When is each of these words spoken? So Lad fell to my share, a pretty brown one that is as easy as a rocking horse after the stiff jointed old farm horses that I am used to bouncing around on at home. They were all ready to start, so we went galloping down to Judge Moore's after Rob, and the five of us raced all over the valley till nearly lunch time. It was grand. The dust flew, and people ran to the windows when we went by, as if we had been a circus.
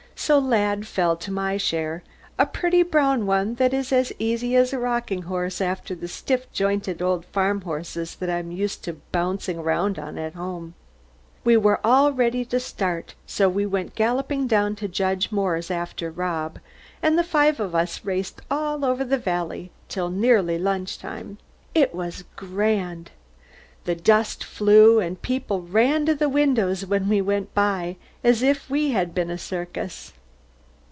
So 0.13 0.37
Lad 0.37 0.85
fell 0.85 1.15
to 1.17 1.31
my 1.31 1.57
share, 1.57 2.03
a 2.37 2.45
pretty 2.45 2.83
brown 2.83 3.25
one 3.25 3.55
that 3.55 3.73
is 3.73 3.91
as 3.91 4.13
easy 4.19 4.55
as 4.55 4.71
a 4.71 4.77
rocking 4.77 5.23
horse 5.23 5.59
after 5.59 5.95
the 5.95 6.07
stiff 6.07 6.49
jointed 6.53 7.01
old 7.01 7.25
farm 7.25 7.61
horses 7.61 8.13
that 8.17 8.29
I 8.29 8.37
am 8.37 8.51
used 8.51 8.83
to 8.83 9.01
bouncing 9.11 9.57
around 9.57 9.97
on 9.97 10.19
at 10.19 10.35
home. 10.35 10.75
They 11.43 11.57
were 11.57 11.79
all 11.83 12.13
ready 12.13 12.45
to 12.45 12.59
start, 12.59 13.15
so 13.25 13.49
we 13.49 13.65
went 13.65 13.95
galloping 13.95 14.45
down 14.45 14.75
to 14.75 14.87
Judge 14.87 15.31
Moore's 15.31 15.71
after 15.71 16.11
Rob, 16.11 16.59
and 17.01 17.17
the 17.17 17.23
five 17.23 17.59
of 17.59 17.73
us 17.73 18.05
raced 18.05 18.41
all 18.51 18.85
over 18.85 19.03
the 19.03 19.17
valley 19.17 19.71
till 19.89 20.11
nearly 20.11 20.59
lunch 20.59 20.99
time. 20.99 21.39
It 21.73 21.95
was 21.95 22.25
grand. 22.35 23.09
The 23.83 23.95
dust 23.95 24.43
flew, 24.43 24.99
and 24.99 25.19
people 25.19 25.63
ran 25.63 26.05
to 26.05 26.13
the 26.13 26.29
windows 26.29 26.85
when 26.85 27.09
we 27.09 27.19
went 27.19 27.51
by, 27.55 27.97
as 28.23 28.43
if 28.43 28.69
we 28.69 28.91
had 28.91 29.15
been 29.15 29.31
a 29.31 29.39
circus. 29.39 30.13